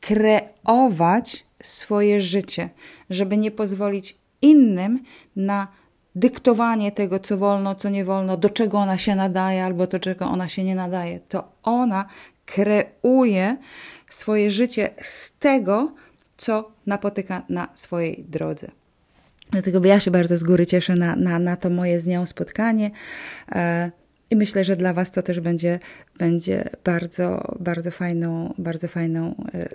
kreować 0.00 1.46
swoje 1.62 2.20
życie, 2.20 2.70
żeby 3.10 3.36
nie 3.36 3.50
pozwolić 3.50 4.18
innym 4.42 5.02
na 5.36 5.68
dyktowanie 6.14 6.92
tego, 6.92 7.18
co 7.18 7.36
wolno, 7.36 7.74
co 7.74 7.88
nie 7.88 8.04
wolno, 8.04 8.36
do 8.36 8.48
czego 8.48 8.78
ona 8.78 8.98
się 8.98 9.14
nadaje 9.14 9.64
albo 9.64 9.86
do 9.86 10.00
czego 10.00 10.24
ona 10.24 10.48
się 10.48 10.64
nie 10.64 10.74
nadaje. 10.74 11.20
To 11.20 11.52
ona 11.62 12.04
kreuje 12.46 13.56
swoje 14.10 14.50
życie 14.50 14.90
z 15.00 15.38
tego, 15.38 15.92
co 16.36 16.70
napotyka 16.86 17.42
na 17.48 17.68
swojej 17.74 18.24
drodze. 18.28 18.70
Dlatego 19.50 19.84
ja 19.84 20.00
się 20.00 20.10
bardzo 20.10 20.36
z 20.36 20.42
góry 20.42 20.66
cieszę 20.66 20.96
na, 20.96 21.16
na, 21.16 21.38
na 21.38 21.56
to 21.56 21.70
moje 21.70 22.00
z 22.00 22.06
nią 22.06 22.26
spotkanie. 22.26 22.90
E, 23.52 23.90
I 24.30 24.36
myślę, 24.36 24.64
że 24.64 24.76
dla 24.76 24.92
Was 24.92 25.10
to 25.10 25.22
też 25.22 25.40
będzie, 25.40 25.78
będzie 26.18 26.64
bardzo, 26.84 27.56
bardzo 27.60 27.90
fajną, 27.90 28.54
bardzo 28.58 28.88
fajną 28.88 29.34
e, 29.54 29.68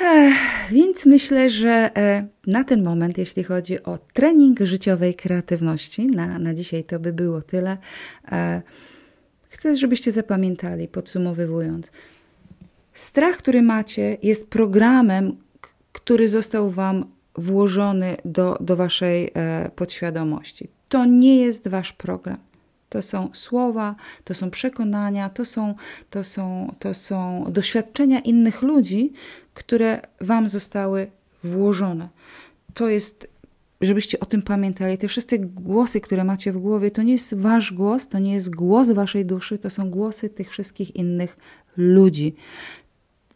rzeczą. 0.00 0.36
Więc 0.70 1.06
myślę, 1.06 1.50
że 1.50 1.90
e, 1.96 2.26
na 2.46 2.64
ten 2.64 2.84
moment, 2.84 3.18
jeśli 3.18 3.44
chodzi 3.44 3.82
o 3.82 3.98
trening 4.12 4.60
życiowej 4.60 5.14
kreatywności, 5.14 6.06
na, 6.06 6.38
na 6.38 6.54
dzisiaj 6.54 6.84
to 6.84 6.98
by 6.98 7.12
było 7.12 7.42
tyle. 7.42 7.78
Chcę, 9.48 9.76
żebyście 9.76 10.12
zapamiętali, 10.12 10.88
podsumowując, 10.88 11.92
Strach, 12.94 13.36
który 13.36 13.62
macie, 13.62 14.16
jest 14.22 14.50
programem, 14.50 15.36
który 15.92 16.28
został 16.28 16.70
Wam 16.70 17.04
włożony 17.34 18.16
do, 18.24 18.58
do 18.60 18.76
Waszej 18.76 19.30
e, 19.34 19.70
podświadomości. 19.76 20.68
To 20.88 21.04
nie 21.04 21.36
jest 21.36 21.68
Wasz 21.68 21.92
program. 21.92 22.38
To 22.88 23.02
są 23.02 23.30
słowa, 23.32 23.94
to 24.24 24.34
są 24.34 24.50
przekonania, 24.50 25.28
to 25.28 25.44
są, 25.44 25.74
to 26.10 26.24
są, 26.24 26.74
to 26.78 26.94
są 26.94 27.44
doświadczenia 27.48 28.20
innych 28.20 28.62
ludzi, 28.62 29.12
które 29.54 30.00
Wam 30.20 30.48
zostały 30.48 31.10
włożone. 31.44 32.08
To 32.74 32.88
jest, 32.88 33.28
żebyście 33.80 34.20
o 34.20 34.26
tym 34.26 34.42
pamiętali. 34.42 34.98
Te 34.98 35.08
wszystkie 35.08 35.38
głosy, 35.38 36.00
które 36.00 36.24
macie 36.24 36.52
w 36.52 36.58
głowie, 36.58 36.90
to 36.90 37.02
nie 37.02 37.12
jest 37.12 37.34
Wasz 37.34 37.72
głos, 37.72 38.08
to 38.08 38.18
nie 38.18 38.32
jest 38.34 38.54
głos 38.54 38.90
Waszej 38.90 39.26
duszy, 39.26 39.58
to 39.58 39.70
są 39.70 39.90
głosy 39.90 40.28
tych 40.28 40.50
wszystkich 40.50 40.96
innych 40.96 41.36
ludzi. 41.76 42.34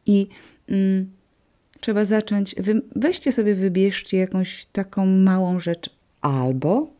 I 0.06 0.28
mm, 0.68 1.10
trzeba 1.80 2.04
zacząć. 2.04 2.54
Weźcie 2.96 3.32
sobie, 3.32 3.54
wybierzcie 3.54 4.16
jakąś 4.16 4.66
taką 4.66 5.06
małą 5.06 5.60
rzecz, 5.60 5.90
albo, 6.20 6.90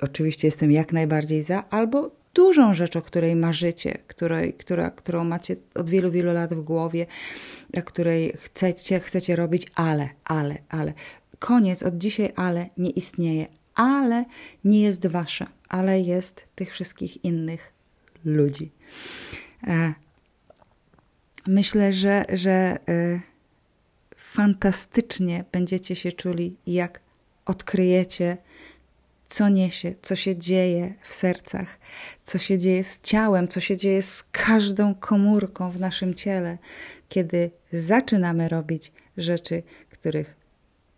oczywiście 0.00 0.48
jestem 0.48 0.72
jak 0.72 0.92
najbardziej 0.92 1.42
za, 1.42 1.64
albo 1.70 2.21
dużą 2.34 2.74
rzecz, 2.74 2.96
o 2.96 3.02
której 3.02 3.36
marzycie, 3.36 3.98
której, 4.06 4.54
która, 4.54 4.90
którą 4.90 5.24
macie 5.24 5.56
od 5.74 5.90
wielu, 5.90 6.10
wielu 6.10 6.32
lat 6.32 6.54
w 6.54 6.62
głowie, 6.62 7.06
której 7.84 8.32
chcecie, 8.36 9.00
chcecie 9.00 9.36
robić, 9.36 9.66
ale, 9.74 10.08
ale, 10.24 10.58
ale. 10.68 10.92
Koniec, 11.38 11.82
od 11.82 11.98
dzisiaj 11.98 12.32
ale 12.36 12.68
nie 12.76 12.90
istnieje. 12.90 13.46
Ale 13.74 14.24
nie 14.64 14.80
jest 14.80 15.06
wasze, 15.06 15.46
ale 15.68 16.00
jest 16.00 16.46
tych 16.54 16.72
wszystkich 16.72 17.24
innych 17.24 17.72
ludzi. 18.24 18.72
E, 19.66 19.94
myślę, 21.46 21.92
że, 21.92 22.24
że 22.32 22.78
y, 22.88 23.20
fantastycznie 24.16 25.44
będziecie 25.52 25.96
się 25.96 26.12
czuli, 26.12 26.56
jak 26.66 27.00
odkryjecie, 27.46 28.36
co 29.32 29.48
niesie, 29.48 29.94
co 30.02 30.16
się 30.16 30.36
dzieje 30.36 30.94
w 31.02 31.12
sercach, 31.14 31.78
co 32.24 32.38
się 32.38 32.58
dzieje 32.58 32.84
z 32.84 33.00
ciałem, 33.00 33.48
co 33.48 33.60
się 33.60 33.76
dzieje 33.76 34.02
z 34.02 34.24
każdą 34.32 34.94
komórką 34.94 35.70
w 35.70 35.80
naszym 35.80 36.14
ciele, 36.14 36.58
kiedy 37.08 37.50
zaczynamy 37.72 38.48
robić 38.48 38.92
rzeczy, 39.16 39.62
których 39.90 40.36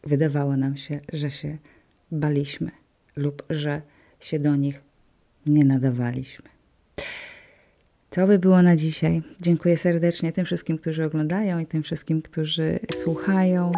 wydawało 0.04 0.56
nam 0.56 0.76
się, 0.76 1.00
że 1.12 1.30
się 1.30 1.58
baliśmy 2.10 2.70
lub 3.16 3.42
że 3.50 3.82
się 4.20 4.38
do 4.38 4.56
nich 4.56 4.82
nie 5.46 5.64
nadawaliśmy. 5.64 6.53
To 8.14 8.26
by 8.26 8.38
było 8.38 8.62
na 8.62 8.76
dzisiaj. 8.76 9.22
Dziękuję 9.40 9.76
serdecznie 9.76 10.32
tym 10.32 10.44
wszystkim, 10.44 10.78
którzy 10.78 11.04
oglądają 11.04 11.58
i 11.58 11.66
tym 11.66 11.82
wszystkim, 11.82 12.22
którzy 12.22 12.78
słuchają. 12.94 13.72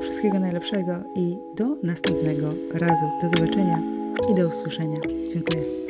Wszystkiego 0.00 0.40
najlepszego 0.40 1.02
i 1.16 1.36
do 1.56 1.76
następnego 1.82 2.54
razu. 2.74 3.06
Do 3.22 3.28
zobaczenia 3.28 3.82
i 4.32 4.34
do 4.34 4.48
usłyszenia. 4.48 5.00
Dziękuję. 5.32 5.85